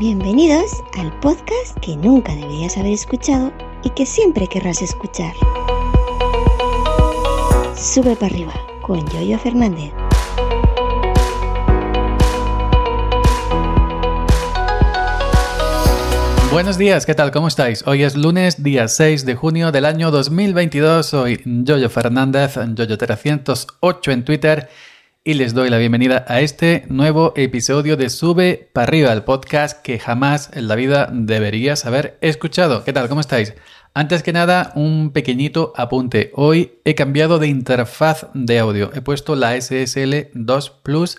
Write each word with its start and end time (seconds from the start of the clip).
Bienvenidos 0.00 0.82
al 0.98 1.12
podcast 1.20 1.78
que 1.82 1.94
nunca 1.94 2.34
deberías 2.34 2.78
haber 2.78 2.94
escuchado 2.94 3.52
y 3.84 3.90
que 3.90 4.06
siempre 4.06 4.46
querrás 4.46 4.80
escuchar. 4.80 5.34
Sube 7.76 8.16
para 8.16 8.32
arriba 8.32 8.54
con 8.80 9.06
Yoyo 9.10 9.38
Fernández. 9.38 9.92
Buenos 16.50 16.78
días, 16.78 17.04
¿qué 17.04 17.14
tal? 17.14 17.30
¿Cómo 17.30 17.48
estáis? 17.48 17.86
Hoy 17.86 18.02
es 18.02 18.16
lunes, 18.16 18.62
día 18.62 18.88
6 18.88 19.26
de 19.26 19.34
junio 19.34 19.70
del 19.70 19.84
año 19.84 20.10
2022. 20.10 21.04
Soy 21.04 21.42
Yoyo 21.44 21.90
Fernández, 21.90 22.56
Yoyo308 22.56 24.12
en 24.12 24.24
Twitter 24.24 24.70
y 25.22 25.34
les 25.34 25.52
doy 25.52 25.68
la 25.68 25.76
bienvenida 25.76 26.24
a 26.28 26.40
este 26.40 26.84
nuevo 26.88 27.34
episodio 27.36 27.98
de 27.98 28.08
Sube 28.08 28.70
para 28.72 28.84
arriba, 28.84 29.12
el 29.12 29.22
podcast 29.22 29.82
que 29.82 29.98
jamás 29.98 30.48
en 30.54 30.66
la 30.66 30.76
vida 30.76 31.10
deberías 31.12 31.84
haber 31.84 32.16
escuchado. 32.22 32.84
¿Qué 32.84 32.94
tal? 32.94 33.10
¿Cómo 33.10 33.20
estáis? 33.20 33.52
Antes 33.92 34.22
que 34.22 34.32
nada, 34.32 34.72
un 34.76 35.10
pequeñito 35.10 35.74
apunte. 35.76 36.30
Hoy 36.34 36.78
he 36.84 36.94
cambiado 36.94 37.38
de 37.38 37.48
interfaz 37.48 38.28
de 38.32 38.60
audio. 38.60 38.90
He 38.94 39.02
puesto 39.02 39.36
la 39.36 39.60
SSL 39.60 40.30
2 40.32 40.70
Plus 40.82 41.18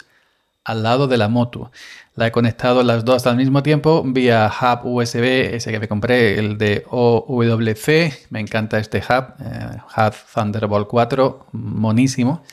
al 0.64 0.82
lado 0.82 1.08
de 1.08 1.18
la 1.18 1.28
moto. 1.28 1.72
La 2.16 2.26
he 2.26 2.32
conectado 2.32 2.82
las 2.82 3.06
dos 3.06 3.28
al 3.28 3.38
mismo 3.38 3.62
tiempo 3.62 4.04
vía 4.04 4.52
hub 4.52 4.80
USB, 4.84 5.54
ese 5.54 5.72
que 5.72 5.80
me 5.80 5.88
compré, 5.88 6.40
el 6.40 6.58
de 6.58 6.86
OWC. 6.90 8.30
Me 8.32 8.40
encanta 8.40 8.80
este 8.80 8.98
hub, 8.98 9.36
eh, 9.46 9.78
hub 9.96 10.14
Thunderbolt 10.34 10.88
4, 10.88 11.48
monísimo. 11.52 12.44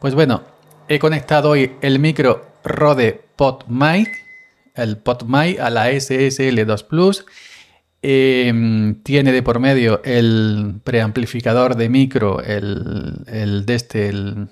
Pues 0.00 0.14
bueno, 0.14 0.42
he 0.90 0.98
conectado 0.98 1.50
hoy 1.50 1.76
el 1.82 2.00
micro 2.00 2.44
Rode 2.64 3.22
PodMic, 3.36 4.08
el 4.74 4.98
PodMic 4.98 5.60
a 5.60 5.70
la 5.70 5.88
SSL 5.88 6.66
2 6.66 6.82
Plus. 6.82 7.24
Em, 8.02 9.00
tiene 9.04 9.30
de 9.30 9.42
por 9.44 9.60
medio 9.60 10.02
el 10.04 10.80
preamplificador 10.82 11.76
de 11.76 11.88
micro, 11.88 12.42
el, 12.42 13.22
de 13.24 13.74
este, 13.74 14.08
el, 14.08 14.48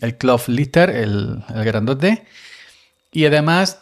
el 0.00 0.16
Cloth 0.16 0.48
Lister, 0.48 0.90
el, 0.90 1.44
el 1.54 1.64
grandote. 1.64 2.24
Y 3.12 3.26
además 3.26 3.78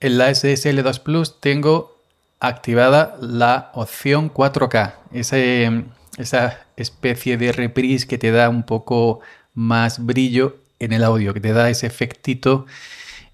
en 0.00 0.18
la 0.18 0.28
SSL2 0.28 1.00
Plus 1.00 1.40
tengo 1.40 1.96
activada 2.38 3.16
la 3.18 3.70
opción 3.72 4.30
4K, 4.30 4.92
esa 6.18 6.66
especie 6.76 7.38
de 7.38 7.52
reprise 7.52 8.06
que 8.06 8.18
te 8.18 8.30
da 8.30 8.50
un 8.50 8.64
poco 8.64 9.20
más 9.54 10.04
brillo 10.04 10.65
en 10.78 10.92
el 10.92 11.04
audio, 11.04 11.34
que 11.34 11.40
te 11.40 11.52
da 11.52 11.70
ese 11.70 11.86
efectito 11.86 12.66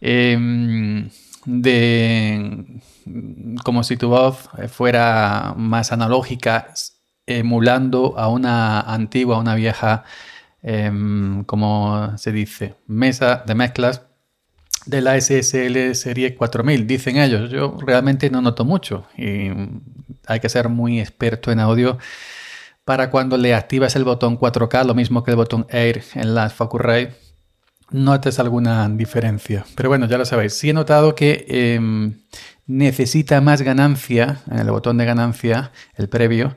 em, 0.00 1.10
de 1.44 2.80
como 3.64 3.82
si 3.84 3.96
tu 3.96 4.08
voz 4.08 4.48
fuera 4.68 5.54
más 5.56 5.92
analógica, 5.92 6.72
emulando 7.26 8.18
a 8.18 8.28
una 8.28 8.80
antigua, 8.80 9.36
a 9.36 9.40
una 9.40 9.54
vieja, 9.54 10.04
em, 10.62 11.44
como 11.44 12.16
se 12.18 12.32
dice, 12.32 12.74
mesa 12.86 13.42
de 13.46 13.54
mezclas 13.54 14.02
de 14.86 15.00
la 15.00 15.16
SSL 15.16 15.94
serie 15.94 16.34
4000, 16.34 16.86
dicen 16.86 17.16
ellos. 17.16 17.50
Yo 17.50 17.76
realmente 17.80 18.30
no 18.30 18.40
noto 18.40 18.64
mucho 18.64 19.06
y 19.16 19.48
hay 20.26 20.40
que 20.40 20.48
ser 20.48 20.68
muy 20.68 21.00
experto 21.00 21.50
en 21.52 21.60
audio 21.60 21.98
para 22.84 23.10
cuando 23.10 23.36
le 23.36 23.54
activas 23.54 23.94
el 23.96 24.04
botón 24.04 24.36
4K, 24.38 24.84
lo 24.84 24.94
mismo 24.94 25.22
que 25.22 25.30
el 25.30 25.36
botón 25.36 25.66
Air 25.70 26.02
en 26.14 26.34
las 26.34 26.52
Focusrite, 26.52 27.14
notes 27.92 28.38
alguna 28.38 28.88
diferencia. 28.88 29.64
Pero 29.74 29.88
bueno, 29.88 30.06
ya 30.06 30.18
lo 30.18 30.24
sabéis. 30.24 30.54
Sí 30.54 30.70
he 30.70 30.72
notado 30.72 31.14
que 31.14 31.44
em, 31.48 32.14
necesita 32.66 33.40
más 33.40 33.62
ganancia, 33.62 34.40
en 34.50 34.58
el 34.58 34.70
botón 34.70 34.98
de 34.98 35.04
ganancia, 35.04 35.72
el 35.96 36.08
previo, 36.08 36.56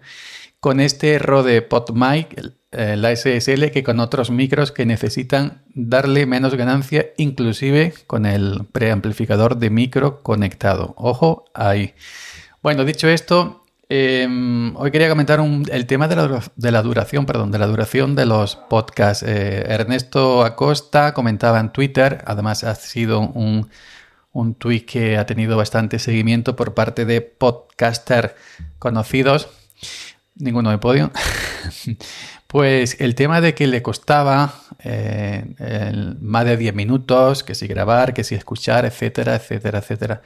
con 0.59 0.80
este 0.80 1.19
Rode 1.19 1.61
PodMic, 1.61 2.53
eh, 2.72 2.95
la 2.97 3.16
SSL, 3.16 3.72
que 3.72 3.84
con 3.84 4.00
otros 4.00 4.31
micros 4.31 4.72
que 4.72 4.85
necesitan 4.85 5.63
darle 5.74 6.25
menos 6.25 6.56
ganancia, 6.56 7.07
inclusive 7.18 7.94
con 8.07 8.25
el 8.25 8.66
preamplificador 8.72 9.57
de 9.57 9.69
micro 9.69 10.24
conectado. 10.24 10.94
Ojo 10.97 11.45
ahí. 11.53 11.94
Bueno, 12.62 12.84
dicho 12.84 13.07
esto, 13.07 13.65
em, 13.90 14.75
hoy 14.78 14.91
quería 14.91 15.09
comentar 15.09 15.40
el 15.40 15.85
tema 15.85 16.07
de 16.07 16.16
la, 16.72 16.81
duración, 16.81 17.25
perdón, 17.25 17.51
de 17.51 17.59
la 17.59 17.68
duración 17.68 18.16
de 18.16 18.25
los 18.25 18.56
podcasts. 18.56 19.23
Eh, 19.28 19.66
Ernesto 19.68 20.44
Acosta 20.44 21.13
comentaba 21.13 21.59
en 21.59 21.72
Twitter, 21.72 22.24
además 22.25 22.63
ha 22.63 22.75
sido 22.75 23.19
un, 23.19 23.69
un 24.31 24.56
tweet 24.56 24.85
que 24.85 25.18
ha 25.18 25.25
tenido 25.25 25.57
bastante 25.57 26.00
seguimiento 26.00 26.56
por 26.56 26.74
parte 26.74 27.06
de 27.06 27.22
podcasters 27.22 28.34
conocidos 28.79 29.50
ninguno 30.35 30.72
de 30.72 30.78
podio. 30.78 31.12
pues 32.47 32.97
el 33.00 33.16
tema 33.16 33.41
de 33.41 33.53
que 33.53 33.68
le 33.68 33.81
costaba 33.81 34.53
eh, 34.84 35.45
más 36.22 36.45
de 36.45 36.57
10 36.57 36.75
minutos, 36.75 37.44
que 37.44 37.56
si 37.56 37.68
grabar, 37.68 38.13
que 38.13 38.24
si 38.24 38.35
escuchar, 38.35 38.85
etcétera, 38.85 39.35
etcétera, 39.35 39.79
etcétera. 39.79 40.22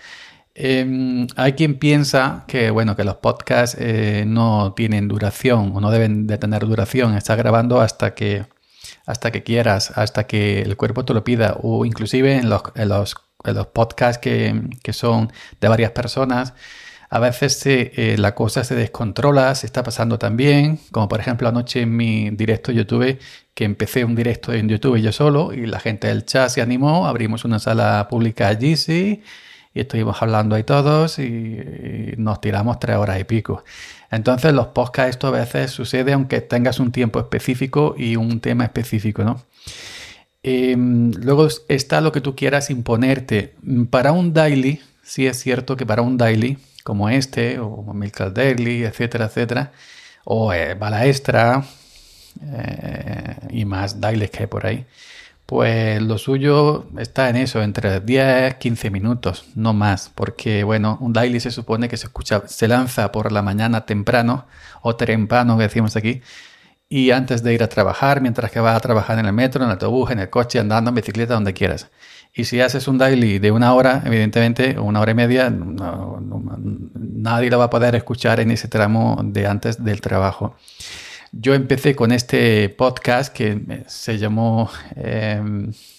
Em, 0.61 1.27
hay 1.37 1.53
quien 1.53 1.79
piensa 1.79 2.43
que, 2.47 2.69
bueno, 2.69 2.95
que 2.95 3.05
los 3.05 3.15
podcasts 3.17 3.77
eh, 3.79 4.25
no 4.27 4.73
tienen 4.73 5.07
duración 5.07 5.71
o 5.73 5.79
no 5.81 5.89
deben 5.89 6.27
de 6.27 6.37
tener 6.37 6.65
duración. 6.65 7.15
Estás 7.15 7.37
grabando 7.37 7.79
hasta 7.81 8.13
que, 8.13 8.45
hasta 9.05 9.31
que 9.31 9.43
quieras, 9.43 9.91
hasta 9.97 10.27
que 10.27 10.61
el 10.61 10.75
cuerpo 10.77 11.05
te 11.05 11.13
lo 11.13 11.23
pida 11.23 11.57
o 11.61 11.85
inclusive 11.85 12.35
en 12.37 12.49
los, 12.49 12.61
en 12.75 12.89
los, 12.89 13.15
en 13.45 13.55
los 13.55 13.67
podcasts 13.67 14.19
que, 14.19 14.61
que 14.83 14.93
son 14.93 15.31
de 15.61 15.67
varias 15.69 15.91
personas 15.91 16.53
a 17.09 17.19
veces 17.19 17.61
eh, 17.65 18.15
la 18.19 18.35
cosa 18.35 18.63
se 18.63 18.75
descontrola, 18.75 19.55
se 19.55 19.65
está 19.65 19.83
pasando 19.83 20.19
también, 20.19 20.79
como 20.91 21.07
por 21.07 21.19
ejemplo 21.19 21.47
anoche 21.47 21.81
en 21.81 21.95
mi 21.95 22.29
directo 22.31 22.71
YouTube, 22.71 23.17
que 23.55 23.63
empecé 23.65 24.05
un 24.05 24.15
directo 24.15 24.53
en 24.53 24.69
YouTube 24.69 24.97
yo 24.99 25.11
solo 25.11 25.51
y 25.53 25.65
la 25.65 25.79
gente 25.79 26.07
del 26.07 26.25
chat 26.25 26.49
se 26.49 26.61
animó, 26.61 27.07
abrimos 27.07 27.45
una 27.45 27.57
sala 27.59 28.07
pública 28.09 28.47
allí, 28.47 28.77
sí, 28.77 29.23
y 29.73 29.81
estuvimos 29.81 30.21
hablando 30.21 30.55
ahí 30.55 30.63
todos 30.63 31.19
y, 31.19 32.13
nos 32.17 32.41
tiramos 32.41 32.79
tres 32.79 32.97
horas 32.97 33.19
y 33.19 33.23
pico. 33.23 33.63
Entonces 34.11 34.53
los 34.53 34.67
podcasts 34.67 35.11
esto 35.11 35.27
a 35.27 35.31
veces 35.31 35.71
sucede 35.71 36.13
aunque 36.13 36.41
tengas 36.41 36.79
un 36.79 36.91
tiempo 36.91 37.19
específico 37.19 37.95
y 37.97 38.15
un 38.15 38.39
tema 38.39 38.63
específico, 38.63 39.23
¿no? 39.23 39.41
Em, 40.41 41.11
luego 41.11 41.47
está 41.67 42.01
lo 42.01 42.11
que 42.11 42.21
tú 42.21 42.35
quieras 42.35 42.69
imponerte. 42.69 43.55
Para 43.89 44.11
un 44.11 44.33
daily, 44.33 44.81
sí 45.03 45.27
es 45.27 45.37
cierto 45.39 45.75
que 45.75 45.85
para 45.85 46.01
un 46.01 46.17
daily 46.17 46.57
como 46.83 47.09
este, 47.09 47.59
o 47.59 47.93
Milk 47.93 48.17
Daily, 48.33 48.83
etcétera, 48.83 49.25
etcétera, 49.25 49.71
o 50.23 50.51
eh, 50.53 50.73
Bala 50.73 51.05
Extra 51.05 51.63
eh, 52.41 53.35
y 53.51 53.65
más 53.65 53.99
dailies 53.99 54.31
que 54.31 54.39
hay 54.39 54.47
por 54.47 54.65
ahí, 54.65 54.85
pues 55.49 55.99
lo 55.99 56.19
suyo 56.19 56.85
está 56.99 57.27
en 57.27 57.35
eso, 57.35 57.63
entre 57.63 58.01
10 58.01 58.57
15 58.57 58.91
minutos, 58.91 59.45
no 59.55 59.73
más, 59.73 60.11
porque 60.13 60.63
bueno, 60.63 60.99
un 61.01 61.11
daily 61.11 61.39
se 61.39 61.49
supone 61.49 61.89
que 61.89 61.97
se 61.97 62.05
escucha, 62.05 62.43
se 62.45 62.67
lanza 62.67 63.11
por 63.11 63.31
la 63.31 63.41
mañana 63.41 63.83
temprano, 63.83 64.45
o 64.83 64.95
temprano 64.95 65.57
que 65.57 65.63
decimos 65.63 65.95
aquí, 65.95 66.21
y 66.87 67.09
antes 67.09 67.41
de 67.41 67.55
ir 67.55 67.63
a 67.63 67.67
trabajar, 67.67 68.21
mientras 68.21 68.51
que 68.51 68.59
vas 68.59 68.77
a 68.77 68.79
trabajar 68.79 69.17
en 69.17 69.25
el 69.25 69.33
metro, 69.33 69.63
en 69.63 69.69
el 69.69 69.73
autobús, 69.73 70.11
en 70.11 70.19
el 70.19 70.29
coche, 70.29 70.59
andando 70.59 70.89
en 70.89 70.95
bicicleta, 70.95 71.33
donde 71.33 71.55
quieras. 71.55 71.89
Y 72.31 72.43
si 72.43 72.61
haces 72.61 72.87
un 72.87 72.99
daily 72.99 73.39
de 73.39 73.51
una 73.51 73.73
hora, 73.73 74.03
evidentemente, 74.05 74.77
una 74.77 74.99
hora 74.99 75.11
y 75.13 75.15
media, 75.15 75.51
nadie 76.93 77.49
lo 77.49 77.57
va 77.57 77.65
a 77.65 77.69
poder 77.71 77.95
escuchar 77.95 78.39
en 78.39 78.51
ese 78.51 78.67
tramo 78.67 79.19
de 79.23 79.47
antes 79.47 79.83
del 79.83 79.99
trabajo. 79.99 80.55
Yo 81.31 81.53
empecé 81.53 81.95
con 81.95 82.11
este 82.11 82.69
podcast 82.69 83.31
que 83.31 83.83
se 83.85 84.17
llamó 84.17 84.69
eh, 84.95 85.39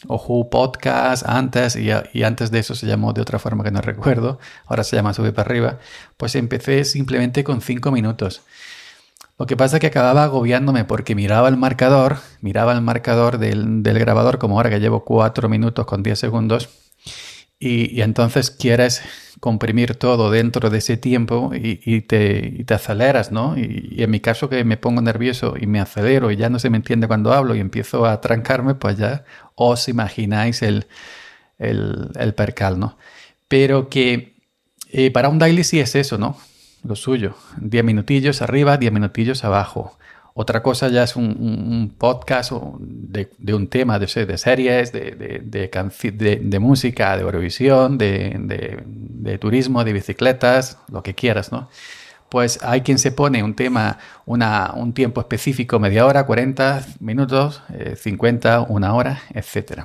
Ojo 0.08 0.50
Podcast 0.50 1.24
antes 1.24 1.76
y, 1.76 1.92
antes 2.22 2.50
de 2.50 2.58
eso 2.58 2.74
se 2.74 2.86
llamó 2.86 3.12
de 3.12 3.20
otra 3.20 3.38
forma 3.38 3.62
que 3.62 3.70
no 3.70 3.80
recuerdo, 3.80 4.40
ahora 4.66 4.82
se 4.82 4.96
llama 4.96 5.14
Sube 5.14 5.32
para 5.32 5.48
arriba, 5.48 5.78
pues 6.16 6.34
empecé 6.34 6.84
simplemente 6.84 7.44
con 7.44 7.60
cinco 7.60 7.92
minutos. 7.92 8.42
Lo 9.38 9.46
que 9.46 9.56
pasa 9.56 9.76
es 9.76 9.80
que 9.80 9.86
acababa 9.86 10.24
agobiándome 10.24 10.84
porque 10.84 11.14
miraba 11.14 11.48
el 11.48 11.56
marcador, 11.56 12.18
miraba 12.40 12.72
el 12.72 12.80
marcador 12.80 13.38
del, 13.38 13.82
grabador 13.82 14.38
como 14.38 14.56
ahora 14.56 14.68
que 14.68 14.80
llevo 14.80 15.04
4 15.04 15.48
minutos 15.48 15.86
con 15.86 16.02
10 16.02 16.18
segundos 16.18 16.68
y, 17.60 18.00
entonces 18.00 18.50
quieres 18.50 19.02
comprimir 19.38 19.94
todo 19.94 20.30
dentro 20.30 20.70
de 20.70 20.78
ese 20.78 20.96
tiempo 20.96 21.52
y, 21.54 22.00
te, 22.02 22.64
te, 22.64 22.74
aceleras, 22.74 23.30
¿no? 23.30 23.56
Y, 23.56 24.02
en 24.02 24.10
mi 24.10 24.20
caso 24.20 24.48
que 24.48 24.64
me 24.64 24.76
pongo 24.76 25.02
nervioso 25.02 25.54
y 25.60 25.66
me 25.66 25.78
acelero 25.80 26.30
y 26.30 26.36
ya 26.36 26.48
no 26.48 26.58
se 26.58 26.70
me 26.70 26.78
entiende 26.78 27.06
cuando 27.06 27.32
hablo 27.32 27.54
y 27.54 27.60
empiezo 27.60 28.06
a 28.06 28.20
trancarme, 28.20 28.74
pues 28.74 28.96
ya 28.98 29.24
os 29.54 29.88
imagináis 29.88 30.62
el, 30.62 30.86
el, 31.58 32.34
percal, 32.34 32.80
¿no? 32.80 32.96
Pero 33.48 33.88
que 33.90 34.34
eh, 34.90 35.10
para 35.10 35.28
un 35.28 35.38
daily 35.38 35.62
sí 35.62 35.80
es 35.80 35.94
eso, 35.94 36.18
¿no? 36.18 36.36
lo 36.82 36.96
suyo. 36.96 37.34
10 37.58 37.84
minutillos 37.84 38.42
arriba, 38.42 38.76
10 38.76 38.92
minutillos 38.92 39.44
abajo. 39.44 39.98
Otra 40.34 40.62
cosa 40.62 40.88
ya 40.88 41.02
es 41.02 41.16
un, 41.16 41.94
podcast 41.98 42.52
de, 42.52 43.54
un 43.54 43.68
tema 43.68 43.98
de, 43.98 44.06
de 44.26 44.38
series, 44.38 44.92
de, 44.92 46.58
música, 46.60 47.16
de 47.16 47.22
Eurovisión, 47.22 47.98
de, 47.98 49.38
turismo, 49.40 49.84
de 49.84 49.92
bicicletas, 49.92 50.78
lo 50.90 51.02
que 51.02 51.14
quieras, 51.14 51.52
¿no? 51.52 51.68
Pues 52.28 52.60
hay 52.62 52.82
quien 52.82 53.00
se 53.00 53.10
pone 53.10 53.42
un 53.42 53.54
tema, 53.54 53.98
un 54.24 54.92
tiempo 54.92 55.20
específico, 55.20 55.80
media 55.80 56.06
hora, 56.06 56.24
40 56.26 56.86
minutos, 57.00 57.62
50, 57.96 58.54
eh, 58.54 58.66
una 58.68 58.94
hora, 58.94 59.22
etc. 59.34 59.82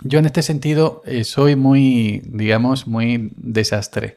Yo 0.00 0.18
en 0.18 0.26
este 0.26 0.42
sentido 0.42 1.02
eh, 1.04 1.24
soy 1.24 1.56
muy, 1.56 2.22
digamos, 2.24 2.86
muy 2.86 3.32
desastre. 3.36 4.14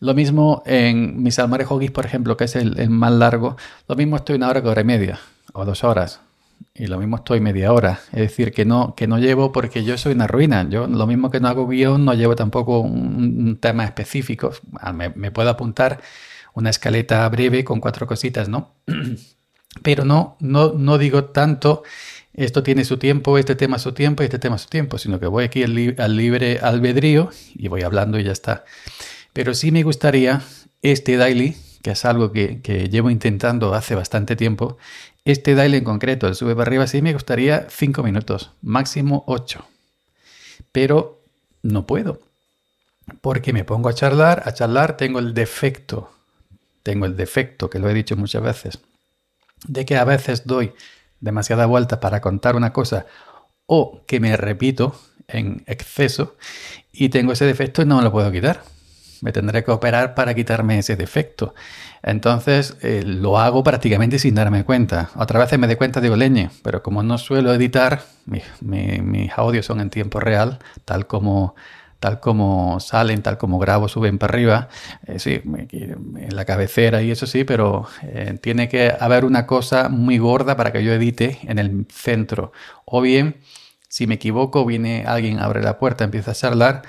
Lo 0.00 0.14
mismo 0.14 0.62
en 0.64 1.22
mis 1.22 1.38
almarejogis, 1.38 1.90
por 1.90 2.06
ejemplo, 2.06 2.36
que 2.38 2.44
es 2.44 2.56
el, 2.56 2.88
más 2.88 3.12
largo, 3.12 3.56
lo 3.86 3.96
mismo 3.96 4.16
estoy 4.16 4.36
una 4.36 4.48
hora, 4.48 4.60
hora 4.60 4.80
y 4.80 4.84
media 4.84 5.20
o 5.52 5.66
dos 5.66 5.84
horas. 5.84 6.20
Y 6.74 6.86
lo 6.86 6.98
mismo 6.98 7.16
estoy 7.16 7.40
media 7.40 7.70
hora. 7.72 8.00
Es 8.12 8.20
decir, 8.20 8.52
que 8.52 8.64
no, 8.64 8.94
que 8.94 9.06
no 9.06 9.18
llevo 9.18 9.52
porque 9.52 9.84
yo 9.84 9.98
soy 9.98 10.12
una 10.12 10.26
ruina. 10.26 10.66
Yo 10.68 10.86
lo 10.86 11.06
mismo 11.06 11.30
que 11.30 11.40
no 11.40 11.48
hago 11.48 11.66
guion, 11.66 12.04
no 12.06 12.14
llevo 12.14 12.34
tampoco 12.34 12.80
un, 12.80 13.58
tema 13.60 13.84
específico. 13.84 14.52
Ah, 14.78 14.92
me, 14.92 15.10
puedo 15.30 15.50
apuntar 15.50 16.00
una 16.54 16.70
escaleta 16.70 17.28
breve 17.28 17.62
con 17.62 17.80
cuatro 17.80 18.06
cositas, 18.06 18.48
¿no? 18.48 18.72
Pero 19.82 20.04
no, 20.06 20.36
no, 20.40 20.72
no 20.72 20.96
digo 20.98 21.24
tanto, 21.26 21.82
esto 22.32 22.62
tiene 22.62 22.84
su 22.84 22.96
tiempo, 22.96 23.36
este 23.38 23.54
tema 23.54 23.78
su 23.78 23.92
tiempo 23.92 24.22
y 24.22 24.26
este 24.26 24.38
tema 24.38 24.56
su 24.56 24.68
tiempo, 24.68 24.98
sino 24.98 25.20
que 25.20 25.26
voy 25.26 25.44
aquí 25.44 25.62
al 25.62 26.16
libre 26.16 26.58
albedrío 26.60 27.30
y 27.54 27.68
voy 27.68 27.82
hablando 27.82 28.18
y 28.18 28.24
ya 28.24 28.32
está. 28.32 28.64
Pero 29.32 29.54
sí 29.54 29.70
me 29.70 29.82
gustaría 29.82 30.42
este 30.82 31.16
daily, 31.16 31.56
que 31.82 31.92
es 31.92 32.04
algo 32.04 32.32
que, 32.32 32.60
llevo 32.90 33.10
intentando 33.10 33.74
hace 33.74 33.94
bastante 33.94 34.36
tiempo, 34.36 34.76
este 35.24 35.54
daily 35.54 35.78
en 35.78 35.84
concreto, 35.84 36.26
el 36.26 36.34
sube 36.34 36.54
para 36.54 36.68
arriba, 36.68 36.86
sí 36.86 37.02
me 37.02 37.12
gustaría 37.12 37.66
5 37.70 38.02
minutos, 38.02 38.52
máximo 38.62 39.24
8. 39.26 39.64
Pero 40.72 41.20
no 41.62 41.86
puedo. 41.86 42.20
Porque 43.20 43.52
me 43.52 43.64
pongo 43.64 43.88
a 43.88 43.94
charlar, 43.94 44.42
a 44.46 44.54
charlar, 44.54 44.96
tengo 44.96 45.18
el 45.18 45.34
defecto, 45.34 46.10
tengo 46.82 47.06
el 47.06 47.16
defecto, 47.16 47.68
que 47.68 47.78
lo 47.78 47.88
he 47.88 47.94
dicho 47.94 48.16
muchas 48.16 48.42
veces, 48.42 48.78
de 49.66 49.84
que 49.84 49.96
a 49.96 50.04
veces 50.04 50.46
doy 50.46 50.72
demasiada 51.20 51.66
vuelta 51.66 52.00
para 52.00 52.20
contar 52.20 52.56
una 52.56 52.72
cosa 52.72 53.06
o 53.66 54.02
que 54.06 54.20
me 54.20 54.36
repito 54.36 54.98
en 55.28 55.62
exceso 55.66 56.36
y 56.92 57.08
tengo 57.08 57.32
ese 57.32 57.44
defecto 57.44 57.82
y 57.82 57.84
no 57.84 57.98
me 57.98 58.02
lo 58.02 58.12
puedo 58.12 58.30
quitar 58.32 58.62
me 59.20 59.32
tendré 59.32 59.64
que 59.64 59.70
operar 59.70 60.14
para 60.14 60.34
quitarme 60.34 60.78
ese 60.78 60.96
defecto. 60.96 61.54
Entonces 62.02 62.76
eh, 62.82 63.02
lo 63.04 63.38
hago 63.38 63.62
prácticamente 63.62 64.18
sin 64.18 64.34
darme 64.34 64.64
cuenta. 64.64 65.10
Otra 65.16 65.38
vez 65.38 65.58
me 65.58 65.66
doy 65.66 65.76
cuenta, 65.76 66.00
digo 66.00 66.16
leñe, 66.16 66.50
pero 66.62 66.82
como 66.82 67.02
no 67.02 67.18
suelo 67.18 67.52
editar, 67.52 68.02
mis 68.26 69.32
audios 69.36 69.66
son 69.66 69.80
en 69.80 69.90
tiempo 69.90 70.20
real, 70.20 70.58
tal 70.84 71.06
como, 71.06 71.54
tal 72.00 72.18
como 72.18 72.80
salen, 72.80 73.22
tal 73.22 73.36
como 73.36 73.58
grabo, 73.58 73.86
suben 73.88 74.18
para 74.18 74.32
arriba, 74.32 74.68
eh, 75.06 75.18
sí, 75.18 75.42
en 75.44 76.34
la 76.34 76.46
cabecera 76.46 77.02
y 77.02 77.10
eso 77.10 77.26
sí, 77.26 77.44
pero 77.44 77.86
eh, 78.02 78.38
tiene 78.40 78.68
que 78.68 78.92
haber 78.98 79.24
una 79.24 79.46
cosa 79.46 79.88
muy 79.90 80.18
gorda 80.18 80.56
para 80.56 80.72
que 80.72 80.82
yo 80.82 80.92
edite 80.92 81.38
en 81.42 81.58
el 81.58 81.86
centro. 81.90 82.52
O 82.86 83.02
bien, 83.02 83.36
si 83.88 84.06
me 84.06 84.14
equivoco, 84.14 84.64
viene 84.64 85.04
alguien, 85.06 85.38
abre 85.38 85.62
la 85.62 85.78
puerta, 85.78 86.04
empieza 86.04 86.30
a 86.30 86.34
charlar 86.34 86.82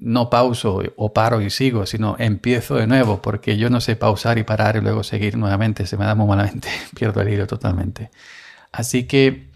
no 0.00 0.30
pauso 0.30 0.82
o 0.96 1.12
paro 1.12 1.40
y 1.40 1.50
sigo, 1.50 1.86
sino 1.86 2.16
empiezo 2.18 2.76
de 2.76 2.86
nuevo, 2.86 3.20
porque 3.20 3.56
yo 3.56 3.70
no 3.70 3.80
sé 3.80 3.96
pausar 3.96 4.38
y 4.38 4.44
parar 4.44 4.76
y 4.76 4.80
luego 4.80 5.02
seguir 5.02 5.36
nuevamente, 5.36 5.86
se 5.86 5.96
me 5.96 6.06
da 6.06 6.14
muy 6.14 6.26
malamente, 6.26 6.68
pierdo 6.96 7.20
el 7.20 7.28
hilo 7.28 7.46
totalmente. 7.46 8.10
Así 8.72 9.04
que, 9.04 9.50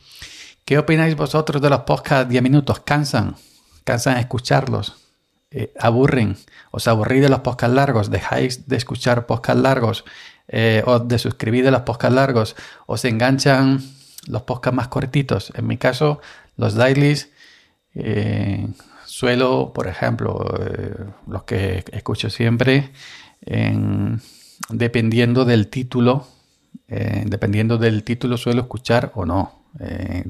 ¿qué 0.64 0.78
opináis 0.78 1.16
vosotros 1.16 1.62
de 1.62 1.70
los 1.70 1.80
podcasts 1.80 2.28
10 2.28 2.42
minutos? 2.42 2.80
¿Cansan? 2.80 3.36
¿Cansan 3.84 4.18
escucharlos? 4.18 4.96
Eh, 5.50 5.72
¿Aburren? 5.78 6.36
¿Os 6.70 6.88
aburrís 6.88 7.22
de 7.22 7.28
los 7.28 7.40
podcasts 7.40 7.74
largos? 7.74 8.10
¿Dejáis 8.10 8.68
de 8.68 8.76
escuchar 8.76 9.26
podcasts 9.26 9.62
largos? 9.62 10.04
Eh, 10.48 10.82
¿O 10.84 10.98
de 10.98 11.18
suscribir 11.18 11.64
de 11.64 11.70
los 11.70 11.82
podcasts 11.82 12.14
largos? 12.14 12.56
¿Os 12.86 13.04
enganchan 13.04 13.80
los 14.26 14.42
podcasts 14.42 14.76
más 14.76 14.88
cortitos? 14.88 15.52
En 15.54 15.66
mi 15.66 15.78
caso, 15.78 16.20
los 16.56 16.74
dailies... 16.74 17.30
Eh, 17.94 18.66
Suelo, 19.14 19.72
por 19.72 19.86
ejemplo, 19.86 20.44
eh, 20.58 20.92
los 21.28 21.44
que 21.44 21.84
escucho 21.92 22.30
siempre, 22.30 22.90
dependiendo 24.70 25.44
del 25.44 25.68
título, 25.68 26.26
eh, 26.88 27.22
dependiendo 27.24 27.78
del 27.78 28.02
título 28.02 28.36
suelo 28.36 28.62
escuchar 28.62 29.12
o 29.14 29.24
no, 29.24 29.66
eh, 29.78 30.24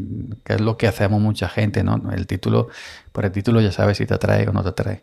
que 0.44 0.52
es 0.52 0.60
lo 0.60 0.76
que 0.76 0.86
hacemos 0.86 1.18
mucha 1.18 1.48
gente, 1.48 1.82
¿no? 1.82 1.98
El 2.12 2.26
título, 2.26 2.68
por 3.10 3.24
el 3.24 3.32
título 3.32 3.62
ya 3.62 3.72
sabes 3.72 3.96
si 3.96 4.04
te 4.04 4.12
atrae 4.12 4.46
o 4.48 4.52
no 4.52 4.62
te 4.62 4.68
atrae. 4.68 5.00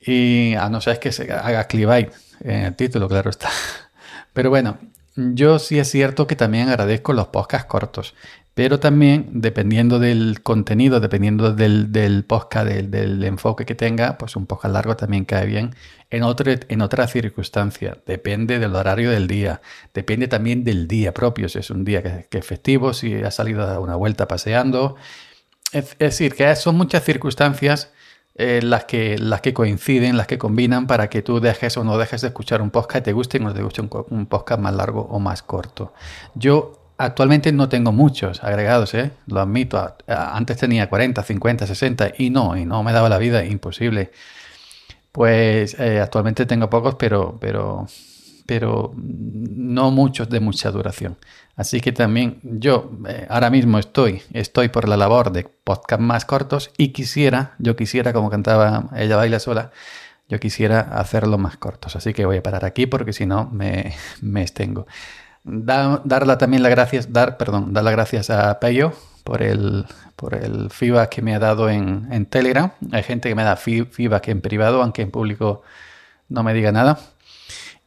Y 0.00 0.54
a 0.54 0.68
no 0.68 0.80
ser 0.80 1.00
que 1.00 1.10
se 1.10 1.32
haga 1.32 1.64
clickbait 1.66 2.12
en 2.44 2.60
el 2.66 2.76
título, 2.76 3.08
claro 3.08 3.28
está. 3.28 3.50
Pero 4.32 4.50
bueno, 4.50 4.78
yo 5.16 5.58
sí 5.58 5.78
es 5.78 5.90
cierto 5.90 6.26
que 6.26 6.36
también 6.36 6.68
agradezco 6.68 7.12
los 7.12 7.28
podcasts 7.28 7.66
cortos. 7.68 8.14
Pero 8.54 8.78
también, 8.78 9.30
dependiendo 9.32 9.98
del 9.98 10.40
contenido, 10.40 11.00
dependiendo 11.00 11.52
del, 11.52 12.24
podcast, 12.24 12.68
del, 12.68 13.24
enfoque 13.24 13.66
que 13.66 13.74
tenga, 13.74 14.16
pues 14.16 14.36
un 14.36 14.46
podcast 14.46 14.72
largo 14.72 14.96
también 14.96 15.24
cae 15.24 15.44
bien. 15.46 15.74
En, 16.08 16.22
otro, 16.22 16.52
en 16.68 16.80
otra 16.80 17.08
circunstancia, 17.08 17.98
depende 18.06 18.60
del 18.60 18.76
horario 18.76 19.10
del 19.10 19.26
día, 19.26 19.60
depende 19.92 20.28
también 20.28 20.62
del 20.62 20.86
día 20.86 21.12
propio, 21.12 21.48
si 21.48 21.58
es 21.58 21.70
un 21.70 21.84
día 21.84 22.00
que, 22.02 22.38
es 22.38 22.46
festivo, 22.46 22.94
si 22.94 23.14
ha 23.14 23.32
salido 23.32 23.62
a 23.62 23.66
dar 23.66 23.80
una 23.80 23.96
vuelta 23.96 24.28
paseando. 24.28 24.94
Es, 25.72 25.98
decir, 25.98 26.34
que 26.34 26.54
son 26.54 26.76
muchas 26.76 27.02
circunstancias 27.02 27.90
eh, 28.36 28.60
las, 28.62 28.84
que, 28.84 29.16
las 29.18 29.40
que 29.40 29.54
coinciden, 29.54 30.16
las 30.16 30.26
que 30.26 30.38
combinan 30.38 30.86
para 30.86 31.08
que 31.08 31.22
tú 31.22 31.38
dejes 31.40 31.76
o 31.76 31.84
no 31.84 31.98
dejes 31.98 32.20
de 32.20 32.28
escuchar 32.28 32.62
un 32.62 32.70
podcast 32.70 33.02
y 33.02 33.04
te 33.04 33.12
guste 33.12 33.38
o 33.38 33.42
no 33.42 33.54
te 33.54 33.62
guste 33.62 33.80
un, 33.80 34.26
podcast 34.26 34.60
más 34.60 34.74
largo 34.74 35.02
o 35.02 35.18
más 35.20 35.42
corto. 35.42 35.92
Yo 36.34 36.80
Actualmente 36.96 37.50
no 37.50 37.68
tengo 37.68 37.90
muchos 37.90 38.44
agregados, 38.44 38.94
¿eh? 38.94 39.10
lo 39.26 39.40
admito. 39.40 39.96
Antes 40.06 40.58
tenía 40.58 40.88
40, 40.88 41.24
50, 41.24 41.66
60 41.66 42.12
y 42.18 42.30
no, 42.30 42.56
y 42.56 42.64
no 42.64 42.84
me 42.84 42.92
daba 42.92 43.08
la 43.08 43.18
vida, 43.18 43.44
imposible. 43.44 44.12
Pues 45.10 45.78
eh, 45.80 46.00
actualmente 46.00 46.46
tengo 46.46 46.70
pocos, 46.70 46.94
pero, 46.94 47.36
pero, 47.40 47.88
pero 48.46 48.92
no 48.96 49.90
muchos 49.90 50.28
de 50.28 50.40
mucha 50.40 50.70
duración. 50.70 51.16
Así 51.56 51.80
que 51.80 51.92
también 51.92 52.40
yo 52.42 52.90
eh, 53.08 53.26
ahora 53.28 53.50
mismo 53.50 53.78
estoy, 53.78 54.22
estoy 54.32 54.68
por 54.68 54.88
la 54.88 54.96
labor 54.96 55.32
de 55.32 55.44
podcast 55.44 56.00
más 56.00 56.24
cortos 56.24 56.70
y 56.76 56.88
quisiera, 56.88 57.54
yo 57.58 57.76
quisiera, 57.76 58.12
como 58.12 58.30
cantaba 58.30 58.90
ella 58.96 59.16
baila 59.16 59.38
sola, 59.38 59.70
yo 60.28 60.40
quisiera 60.40 60.80
hacerlo 60.80 61.38
más 61.38 61.56
cortos. 61.56 61.96
Así 61.96 62.12
que 62.12 62.26
voy 62.26 62.38
a 62.38 62.42
parar 62.42 62.64
aquí 62.64 62.86
porque 62.86 63.12
si 63.12 63.26
no 63.26 63.48
me, 63.50 63.94
me 64.20 64.42
extengo 64.42 64.86
darle 65.44 66.36
también 66.36 66.62
las 66.62 66.70
gracias, 66.70 67.12
dar, 67.12 67.36
perdón, 67.36 67.72
dar 67.72 67.84
las 67.84 67.92
gracias 67.92 68.30
a 68.30 68.58
Peyo 68.60 68.92
por 69.24 69.42
el, 69.42 69.84
por 70.16 70.34
el 70.34 70.70
feedback 70.70 71.10
que 71.10 71.22
me 71.22 71.34
ha 71.34 71.38
dado 71.38 71.68
en, 71.68 72.26
Telegram. 72.26 72.72
Hay 72.92 73.02
gente 73.02 73.28
que 73.28 73.34
me 73.34 73.44
da 73.44 73.56
feedback 73.56 74.28
en 74.28 74.40
privado, 74.40 74.82
aunque 74.82 75.02
en 75.02 75.10
público 75.10 75.62
no 76.28 76.42
me 76.42 76.54
diga 76.54 76.72
nada. 76.72 76.98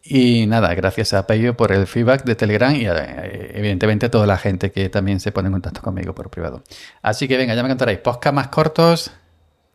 Y 0.10 0.46
nada, 0.48 0.74
gracias 0.74 1.14
a 1.14 1.28
Peyo 1.28 1.58
por 1.58 1.72
el 1.72 1.86
feedback 1.86 2.24
de 2.24 2.36
Telegram 2.36 2.74
y 2.74 2.86
eh, 2.86 3.52
evidentemente 3.56 4.06
a 4.06 4.12
toda 4.12 4.26
la 4.26 4.38
gente 4.38 4.72
que 4.72 4.90
también 4.90 5.20
se 5.20 5.32
pone 5.32 5.48
en 5.48 5.54
contacto 5.54 5.82
conmigo 5.82 6.16
por 6.16 6.30
privado. 6.30 6.64
Así 7.02 7.28
que 7.28 7.38
venga, 7.38 7.54
ya 7.56 7.64
me 7.64 7.70
contaréis. 7.70 8.00
Podcast 8.00 8.34
más 8.36 8.48
cortos, 8.48 9.12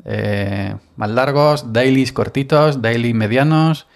eh, 0.04 0.74
más 0.96 1.10
largos, 1.10 1.72
dailies 1.72 2.12
cortitos, 2.12 2.80
daily 2.80 3.12
medianos 3.12 3.86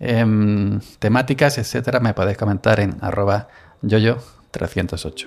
Em, 0.00 0.80
temáticas, 1.00 1.58
etcétera, 1.58 1.98
me 1.98 2.14
podéis 2.14 2.38
comentar 2.38 2.78
en 2.78 2.96
arroba 3.00 3.48
yoyo308. 3.82 5.26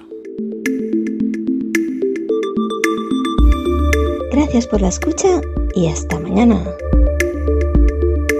Gracias 4.31 4.67
por 4.67 4.81
la 4.81 4.87
escucha 4.87 5.41
y 5.75 5.87
hasta 5.89 6.19
mañana. 6.19 6.63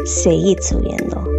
Seguid 0.06 0.60
subiendo. 0.62 1.31